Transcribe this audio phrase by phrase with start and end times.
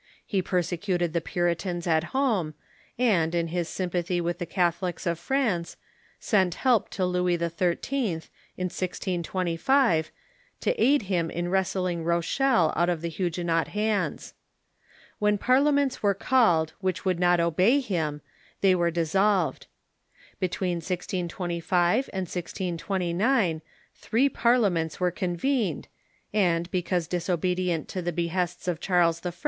[0.25, 2.55] He persecuted the Puritans at home,
[2.97, 5.77] and, in his sympathy with the Catholics of France,
[6.19, 8.27] sent help to Louis XHI.,
[8.57, 10.11] in 1025,
[10.61, 14.33] to aid him in wresting Rochelle out of the Huguenot hands.
[15.19, 18.21] When parliaments were called which would not obey him,
[18.61, 19.67] they were dissolved.
[20.41, 23.61] IJetween 1625 and 1629
[23.93, 25.85] three parliaments were con vened,
[26.33, 29.31] and, because disobedient to the behests of Charles I.